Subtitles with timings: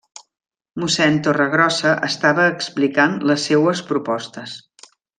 [0.83, 4.59] Mossén Torregrossa estava explicant les seues propostes.